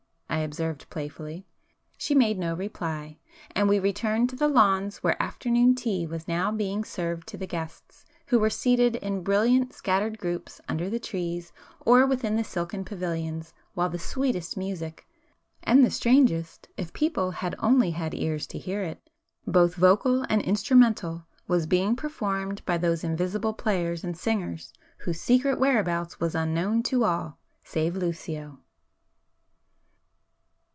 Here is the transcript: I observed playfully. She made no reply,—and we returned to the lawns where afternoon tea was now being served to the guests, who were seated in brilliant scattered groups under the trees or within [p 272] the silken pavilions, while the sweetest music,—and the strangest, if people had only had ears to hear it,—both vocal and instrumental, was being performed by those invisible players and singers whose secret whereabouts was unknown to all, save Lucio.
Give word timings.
I 0.33 0.43
observed 0.43 0.89
playfully. 0.89 1.45
She 1.97 2.15
made 2.15 2.39
no 2.39 2.55
reply,—and 2.55 3.67
we 3.69 3.77
returned 3.79 4.29
to 4.29 4.35
the 4.35 4.47
lawns 4.47 5.03
where 5.03 5.21
afternoon 5.21 5.75
tea 5.75 6.07
was 6.07 6.27
now 6.27 6.51
being 6.51 6.83
served 6.83 7.27
to 7.27 7.37
the 7.37 7.45
guests, 7.45 8.05
who 8.27 8.39
were 8.39 8.49
seated 8.49 8.95
in 8.95 9.21
brilliant 9.23 9.73
scattered 9.73 10.17
groups 10.17 10.59
under 10.69 10.89
the 10.89 11.01
trees 11.01 11.51
or 11.81 12.07
within 12.07 12.37
[p 12.37 12.43
272] 12.43 12.43
the 12.43 12.49
silken 12.49 12.85
pavilions, 12.85 13.53
while 13.73 13.89
the 13.89 13.99
sweetest 13.99 14.55
music,—and 14.57 15.85
the 15.85 15.91
strangest, 15.91 16.69
if 16.77 16.91
people 16.93 17.31
had 17.31 17.53
only 17.59 17.91
had 17.91 18.15
ears 18.15 18.47
to 18.47 18.57
hear 18.57 18.81
it,—both 18.81 19.75
vocal 19.75 20.25
and 20.27 20.41
instrumental, 20.41 21.25
was 21.47 21.67
being 21.67 21.95
performed 21.95 22.65
by 22.65 22.77
those 22.77 23.03
invisible 23.03 23.53
players 23.53 24.03
and 24.03 24.17
singers 24.17 24.73
whose 24.99 25.19
secret 25.21 25.59
whereabouts 25.59 26.19
was 26.21 26.33
unknown 26.33 26.81
to 26.81 27.03
all, 27.03 27.37
save 27.63 27.95
Lucio. 27.95 28.57